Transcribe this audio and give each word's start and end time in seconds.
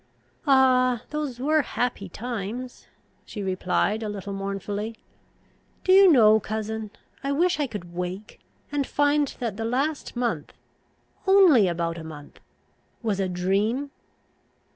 "Ah, 0.47 1.03
those 1.11 1.39
were 1.39 1.61
happy 1.61 2.09
times!" 2.09 2.87
she 3.23 3.43
replied, 3.43 4.01
a 4.01 4.09
little 4.09 4.33
mournfully. 4.33 4.97
"Do 5.83 5.91
you 5.91 6.11
know, 6.11 6.39
cousin, 6.39 6.89
I 7.23 7.31
wish 7.31 7.59
I 7.59 7.67
could 7.67 7.93
wake, 7.93 8.39
and 8.71 8.87
find 8.87 9.27
that 9.37 9.57
the 9.57 9.63
last 9.63 10.15
month 10.15 10.53
only 11.27 11.67
about 11.67 11.99
a 11.99 12.03
month 12.03 12.39
was 13.03 13.19
a 13.19 13.29
dream?" 13.29 13.91